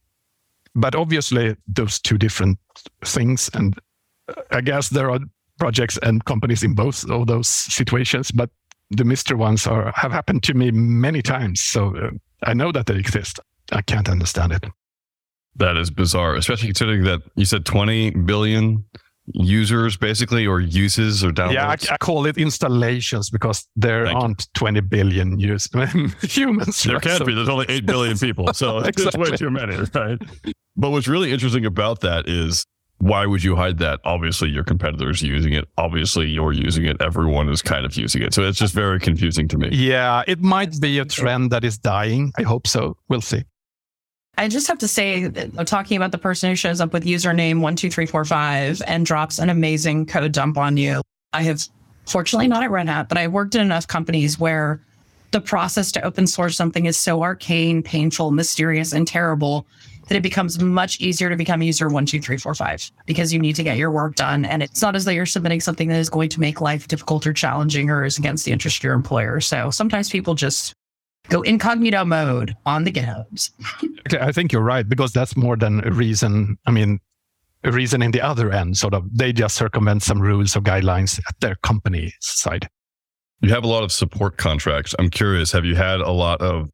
[0.74, 2.58] But obviously, those two different
[3.04, 3.50] things.
[3.54, 3.78] And
[4.50, 5.20] I guess there are
[5.58, 8.50] projects and companies in both of those situations, but
[8.90, 9.36] the Mr.
[9.36, 11.60] ones are, have happened to me many times.
[11.60, 12.10] So uh,
[12.44, 13.38] I know that they exist.
[13.72, 14.64] I can't understand it.
[15.56, 18.84] That is bizarre, especially considering that you said 20 billion
[19.34, 21.52] users basically or uses or downloads.
[21.52, 24.46] Yeah, I, I call it installations because there Thank aren't you.
[24.54, 25.68] 20 billion use,
[26.22, 26.82] humans.
[26.82, 27.02] There right?
[27.02, 27.34] can't so, be.
[27.34, 28.52] There's only 8 billion people.
[28.54, 29.22] So exactly.
[29.22, 30.18] it's way too many, right?
[30.76, 32.66] But what's really interesting about that is
[32.98, 34.00] why would you hide that?
[34.04, 35.66] Obviously, your competitors using it.
[35.78, 37.00] Obviously, you're using it.
[37.00, 38.34] Everyone is kind of using it.
[38.34, 39.70] So it's just very confusing to me.
[39.72, 42.32] Yeah, it might be a trend that is dying.
[42.36, 42.96] I hope so.
[43.08, 43.44] We'll see.
[44.40, 45.28] I just have to say,
[45.66, 49.04] talking about the person who shows up with username one two three four five and
[49.04, 51.02] drops an amazing code dump on you.
[51.34, 51.60] I have,
[52.06, 54.80] fortunately, not at Red Hat, but I worked in enough companies where
[55.32, 59.66] the process to open source something is so arcane, painful, mysterious, and terrible
[60.08, 63.38] that it becomes much easier to become user one, two, three, four, five because you
[63.38, 64.46] need to get your work done.
[64.46, 67.26] And it's not as though you're submitting something that is going to make life difficult
[67.26, 69.40] or challenging or is against the interest of your employer.
[69.40, 70.72] So sometimes people just
[71.30, 73.50] go incognito mode on the GitHubs.
[74.06, 76.58] okay, I think you're right because that's more than a reason.
[76.66, 77.00] I mean,
[77.64, 81.18] a reason in the other end, sort of, they just circumvent some rules or guidelines
[81.28, 82.68] at their company side.
[83.40, 84.94] You have a lot of support contracts.
[84.98, 86.68] I'm curious, have you had a lot of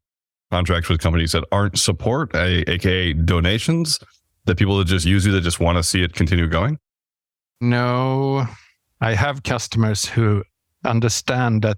[0.51, 3.99] contracts with companies that aren't support, aka donations,
[4.45, 6.77] that people that just use you that just want to see it continue going?
[7.61, 8.47] No,
[9.01, 10.43] I have customers who
[10.85, 11.77] understand that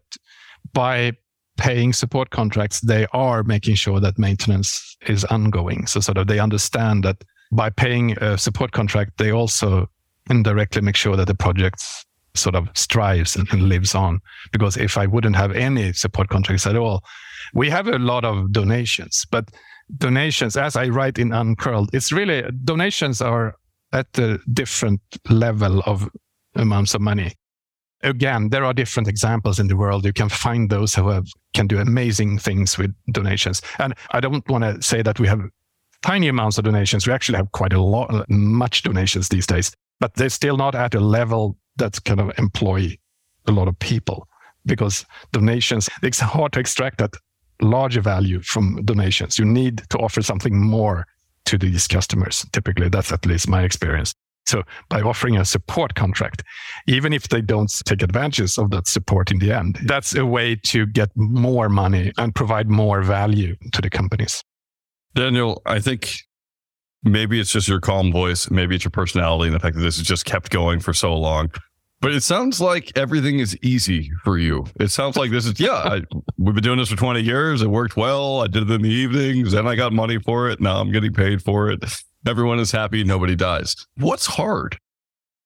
[0.74, 1.14] by
[1.60, 5.86] paying support contracts, they are making sure that maintenance is ongoing.
[5.86, 9.90] So sort of they understand that by paying a support contract, they also
[10.30, 11.84] indirectly make sure that the project
[12.34, 14.22] sort of strives and, and lives on.
[14.52, 17.04] Because if I wouldn't have any support contracts at all,
[17.54, 19.50] we have a lot of donations, but
[19.98, 23.56] donations, as I write in Uncurled, it's really donations are
[23.92, 26.08] at a different level of
[26.56, 27.34] amounts of money
[28.04, 30.06] again, there are different examples in the world.
[30.06, 33.62] You can find those who have, can do amazing things with donations.
[33.78, 35.42] And I don't want to say that we have
[36.02, 37.08] tiny amounts of donations.
[37.08, 40.96] We actually have quite a lot, much donations these days, but they're still not at
[40.96, 42.98] a level that kind of employ
[43.48, 44.28] a lot of people
[44.66, 47.16] because donations, it's hard to extract that
[47.62, 49.38] larger value from donations.
[49.38, 51.06] You need to offer something more
[51.46, 52.46] to these customers.
[52.52, 54.14] Typically, that's at least my experience.
[54.50, 56.44] So by offering a support contract,
[56.88, 60.56] even if they don't take advantage of that support in the end, that's a way
[60.56, 64.44] to get more money and provide more value to the companies.
[65.14, 66.16] Daniel, I think
[67.04, 69.98] maybe it's just your calm voice, maybe it's your personality and the fact that this
[69.98, 71.52] has just kept going for so long.
[72.02, 74.66] But it sounds like everything is easy for you.
[74.80, 76.02] It sounds like this is, yeah, I,
[76.38, 77.62] we've been doing this for 20 years.
[77.62, 78.42] It worked well.
[78.42, 79.54] I did it in the evenings.
[79.54, 80.62] and I got money for it.
[80.62, 81.84] Now I'm getting paid for it.
[82.28, 83.04] Everyone is happy.
[83.04, 83.76] Nobody dies.
[83.98, 84.78] What's hard?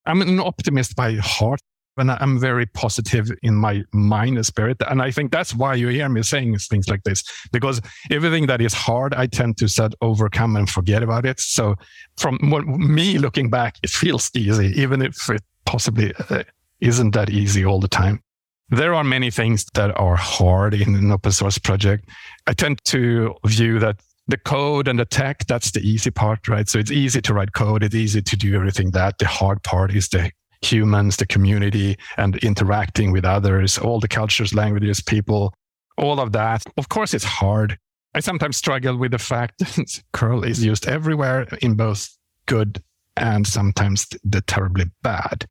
[0.05, 1.61] I'm an optimist by heart
[1.97, 4.77] and I'm very positive in my mind and spirit.
[4.89, 8.61] And I think that's why you hear me saying things like this, because everything that
[8.61, 11.39] is hard, I tend to set overcome and forget about it.
[11.39, 11.75] So
[12.17, 16.43] from what, me looking back, it feels easy, even if it possibly uh,
[16.81, 18.21] isn't that easy all the time.
[18.69, 22.09] there are many things that are hard in an open source project.
[22.47, 26.67] I tend to view that the code and the tech, that's the easy part, right?
[26.67, 27.83] So it's easy to write code.
[27.83, 29.17] It's easy to do everything that.
[29.17, 30.31] The hard part is the
[30.61, 35.53] humans, the community, and interacting with others, all the cultures, languages, people,
[35.97, 36.63] all of that.
[36.77, 37.77] Of course, it's hard.
[38.15, 42.09] I sometimes struggle with the fact that curl is used everywhere in both
[42.45, 42.81] good
[43.17, 45.45] and sometimes the terribly bad.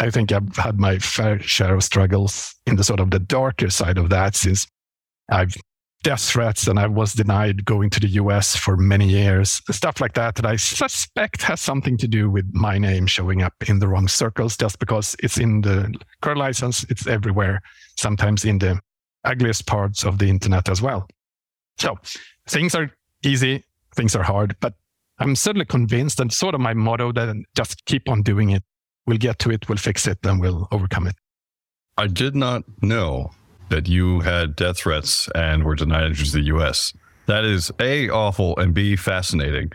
[0.00, 3.70] I think I've had my fair share of struggles in the sort of the darker
[3.70, 4.66] side of that since
[5.30, 5.54] I've
[6.02, 9.60] death threats and I was denied going to the US for many years.
[9.70, 13.54] Stuff like that that I suspect has something to do with my name showing up
[13.68, 17.60] in the wrong circles just because it's in the curl license, it's everywhere,
[17.96, 18.80] sometimes in the
[19.24, 21.06] ugliest parts of the internet as well.
[21.78, 21.98] So
[22.48, 22.90] things are
[23.22, 24.74] easy, things are hard, but
[25.18, 28.62] I'm certainly convinced and sort of my motto that just keep on doing it.
[29.06, 31.16] We'll get to it, we'll fix it, and we'll overcome it.
[31.98, 33.32] I did not know
[33.70, 36.92] that you had death threats and were denied entry to the US.
[37.26, 39.70] That is A, awful, and B, fascinating,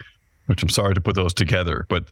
[0.46, 2.12] which I'm sorry to put those together, but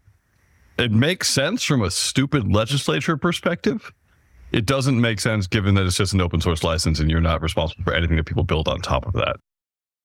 [0.77, 3.91] it makes sense from a stupid legislature perspective.
[4.51, 7.41] It doesn't make sense given that it's just an open source license and you're not
[7.41, 9.35] responsible for anything that people build on top of that.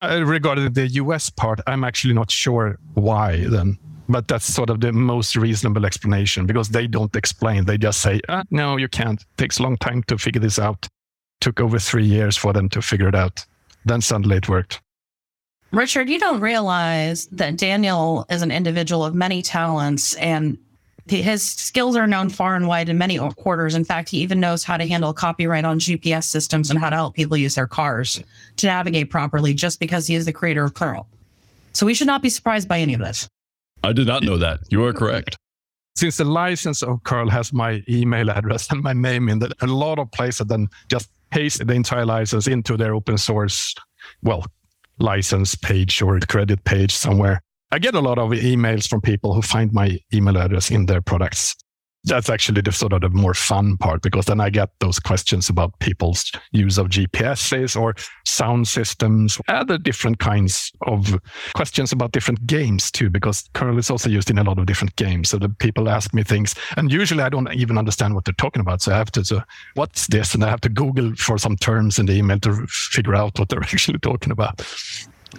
[0.00, 3.78] Uh, regarding the US part, I'm actually not sure why then.
[4.08, 7.66] But that's sort of the most reasonable explanation because they don't explain.
[7.66, 9.20] They just say, ah, no, you can't.
[9.20, 10.88] It takes a long time to figure this out.
[11.40, 13.44] Took over three years for them to figure it out.
[13.84, 14.80] Then suddenly it worked.
[15.70, 20.56] Richard, you don't realize that Daniel is an individual of many talents and
[21.06, 23.74] his skills are known far and wide in many quarters.
[23.74, 26.96] In fact, he even knows how to handle copyright on GPS systems and how to
[26.96, 28.22] help people use their cars
[28.56, 31.06] to navigate properly just because he is the creator of curl.
[31.72, 33.28] So we should not be surprised by any of this.
[33.84, 34.60] I did not know that.
[34.70, 35.36] You are correct.
[35.96, 39.66] Since the license of curl has my email address and my name in it, a
[39.66, 43.74] lot of places then just paste the entire license into their open source,
[44.22, 44.44] well,
[44.98, 47.40] license page or credit page somewhere.
[47.70, 51.02] I get a lot of emails from people who find my email address in their
[51.02, 51.54] products
[52.04, 55.48] that's actually the sort of the more fun part because then I get those questions
[55.48, 61.18] about people's use of GPSs or sound systems, other different kinds of
[61.54, 64.94] questions about different games too, because curl is also used in a lot of different
[64.96, 65.30] games.
[65.30, 68.60] So the people ask me things, and usually I don't even understand what they're talking
[68.60, 68.82] about.
[68.82, 69.42] So I have to, so
[69.74, 70.34] what's this?
[70.34, 73.48] And I have to Google for some terms in the email to figure out what
[73.48, 74.62] they're actually talking about.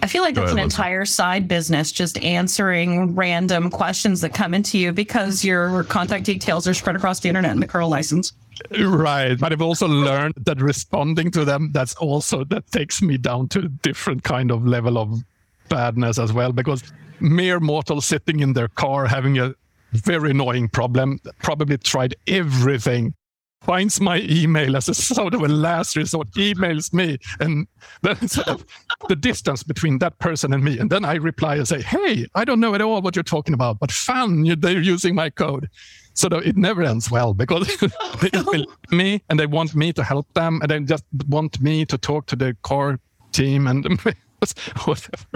[0.02, 4.78] I feel like that's an entire side business, just answering random questions that come into
[4.78, 8.32] you because your contact details are spread across the internet in the curl license.
[8.78, 9.38] Right.
[9.38, 13.60] But I've also learned that responding to them, that's also, that takes me down to
[13.60, 15.22] a different kind of level of
[15.68, 16.82] badness as well, because
[17.20, 19.54] mere mortal sitting in their car having a
[19.92, 23.14] very annoying problem, probably tried everything
[23.60, 27.66] finds my email as a sort of a last resort, emails me, and
[28.02, 28.64] then sort of
[29.08, 30.78] the distance between that person and me.
[30.78, 33.54] And then I reply and say, Hey, I don't know at all what you're talking
[33.54, 35.68] about, but fun, they're using my code.
[36.14, 37.68] So it never ends well because
[38.20, 41.96] they me and they want me to help them and they just want me to
[41.96, 42.98] talk to the core
[43.32, 43.86] team and
[44.84, 45.26] whatever.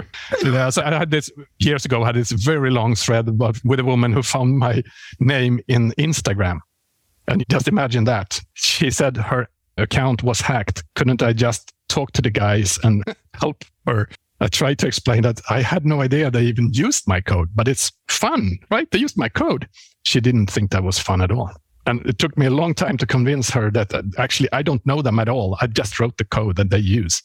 [0.43, 3.79] Yeah, so I had this years ago, I had this very long thread about with
[3.79, 4.83] a woman who found my
[5.19, 6.59] name in Instagram
[7.27, 8.39] and just imagine that.
[8.53, 10.83] She said her account was hacked.
[10.95, 14.09] Couldn't I just talk to the guys and help her?
[14.41, 17.67] I tried to explain that I had no idea they even used my code, but
[17.67, 18.89] it's fun, right?
[18.91, 19.67] They used my code.
[20.03, 21.51] She didn't think that was fun at all.
[21.87, 25.01] And it took me a long time to convince her that actually I don't know
[25.01, 25.57] them at all.
[25.61, 27.21] I just wrote the code that they use.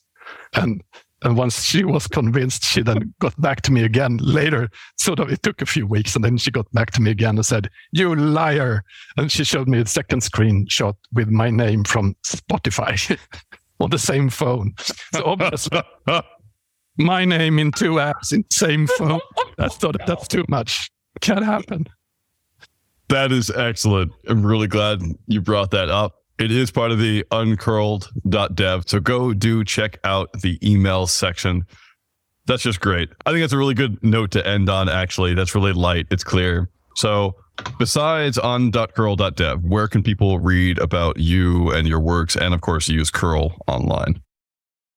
[0.54, 0.82] And
[1.22, 4.70] and once she was convinced, she then got back to me again later.
[4.98, 7.36] Sort of, it took a few weeks, and then she got back to me again
[7.36, 8.84] and said, "You liar!"
[9.16, 13.18] And she showed me a second screenshot with my name from Spotify
[13.80, 14.74] on the same phone.
[15.12, 15.82] So obviously,
[16.98, 19.20] my name in two apps in the same phone.
[19.58, 20.90] That's not, that's too much.
[21.20, 21.86] Can't happen.
[23.08, 24.12] That is excellent.
[24.28, 26.14] I'm really glad you brought that up.
[26.40, 28.84] It is part of the uncurled.dev.
[28.86, 31.66] So go do check out the email section.
[32.46, 33.10] That's just great.
[33.26, 35.34] I think that's a really good note to end on, actually.
[35.34, 36.06] That's really light.
[36.10, 36.70] It's clear.
[36.96, 37.36] So
[37.78, 42.36] besides on un.curl.dev, where can people read about you and your works?
[42.36, 44.22] And of course, use curl online.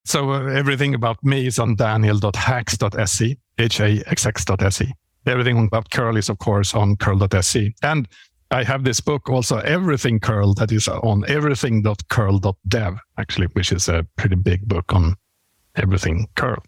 [0.06, 4.94] So uh, everything about me is on daniel.haxx.se, H-A-X-X.se.
[5.26, 7.74] Everything about curl is, of course, on curl.se.
[7.84, 8.08] And
[8.54, 14.06] I have this book also, Everything Curl, that is on everything.curl.dev, actually, which is a
[14.16, 15.16] pretty big book on
[15.76, 16.64] everything curl.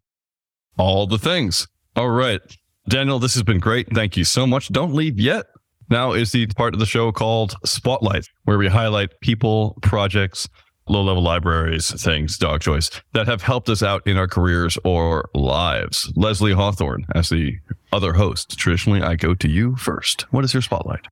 [0.79, 1.67] All the things.
[1.95, 2.41] All right.
[2.89, 3.88] Daniel, this has been great.
[3.93, 4.69] Thank you so much.
[4.69, 5.45] Don't leave yet.
[5.88, 10.49] Now is the part of the show called Spotlight, where we highlight people, projects,
[10.89, 15.29] low level libraries, things, dog choice that have helped us out in our careers or
[15.36, 16.11] lives.
[16.15, 17.59] Leslie Hawthorne, as the
[17.93, 20.23] other host, traditionally I go to you first.
[20.33, 21.05] What is your spotlight?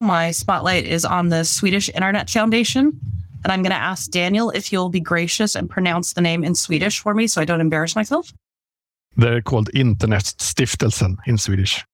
[0.00, 3.00] My spotlight is on the Swedish Internet Foundation.
[3.44, 6.54] And I'm going to ask Daniel if you'll be gracious and pronounce the name in
[6.54, 8.32] Swedish for me so I don't embarrass myself.
[9.16, 11.84] They're called Internetstiftelsen in Swedish.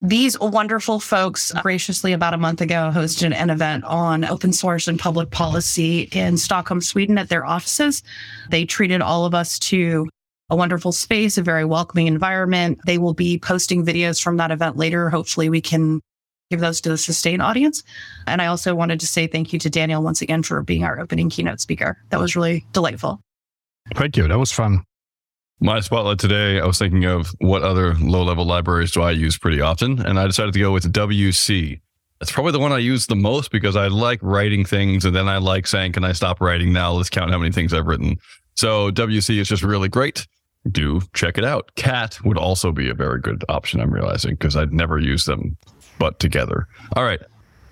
[0.00, 4.98] These wonderful folks graciously about a month ago hosted an event on open source and
[4.98, 8.02] public policy in Stockholm, Sweden at their offices.
[8.50, 10.08] They treated all of us to
[10.50, 12.80] a wonderful space, a very welcoming environment.
[12.84, 15.08] They will be posting videos from that event later.
[15.08, 16.00] Hopefully we can
[16.52, 17.82] give those to the sustain audience.
[18.26, 21.00] And I also wanted to say thank you to Daniel once again for being our
[21.00, 21.96] opening keynote speaker.
[22.10, 23.22] That was really delightful.
[23.94, 24.28] Thank you.
[24.28, 24.84] That was fun.
[25.60, 29.38] My spotlight today, I was thinking of what other low level libraries do I use
[29.38, 30.04] pretty often.
[30.04, 31.80] And I decided to go with WC.
[32.20, 35.28] It's probably the one I use the most because I like writing things and then
[35.28, 36.92] I like saying, can I stop writing now?
[36.92, 38.18] Let's count how many things I've written.
[38.56, 40.26] So WC is just really great.
[40.70, 41.74] Do check it out.
[41.76, 45.56] Cat would also be a very good option, I'm realizing, because I'd never used them
[45.98, 46.66] but together.
[46.96, 47.20] All right.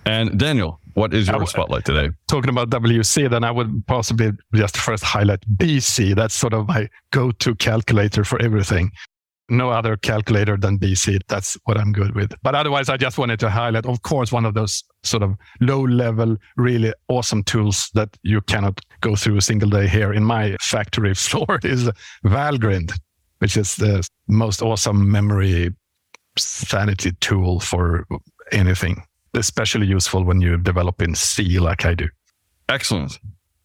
[0.07, 2.11] And Daniel, what is your spotlight today?
[2.29, 6.15] Talking about WC, then I would possibly just first highlight BC.
[6.15, 8.91] That's sort of my go to calculator for everything.
[9.49, 11.21] No other calculator than BC.
[11.29, 12.33] That's what I'm good with.
[12.43, 15.83] But otherwise, I just wanted to highlight, of course, one of those sort of low
[15.83, 20.57] level, really awesome tools that you cannot go through a single day here in my
[20.61, 21.91] factory floor is
[22.25, 22.93] Valgrind,
[23.39, 25.71] which is the most awesome memory
[26.37, 28.07] sanity tool for
[28.53, 29.03] anything
[29.35, 32.09] especially useful when you develop in C like I do.
[32.69, 33.19] Excellent.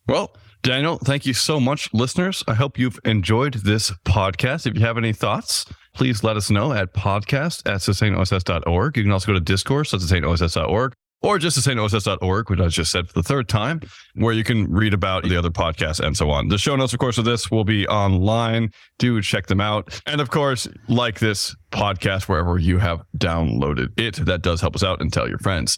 [0.07, 2.43] Well, Daniel, thank you so much, listeners.
[2.47, 4.65] I hope you've enjoyed this podcast.
[4.65, 8.97] If you have any thoughts, please let us know at podcast at sustainoss.org.
[8.97, 10.93] You can also go to discourse at sustainoss.org
[11.25, 13.81] or just to sustainoss.org, which I just said for the third time,
[14.13, 16.47] where you can read about the other podcasts and so on.
[16.47, 18.71] The show notes, of course, of this will be online.
[18.99, 20.01] Do check them out.
[20.05, 24.25] And of course, like this podcast wherever you have downloaded it.
[24.25, 25.77] That does help us out and tell your friends.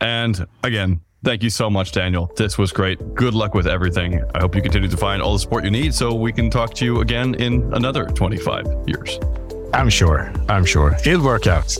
[0.00, 2.30] And again, thank you so much, Daniel.
[2.36, 3.14] This was great.
[3.14, 4.22] Good luck with everything.
[4.34, 6.74] I hope you continue to find all the support you need so we can talk
[6.74, 9.18] to you again in another 25 years.
[9.72, 10.32] I'm sure.
[10.48, 10.96] I'm sure.
[11.04, 11.76] It'll work out.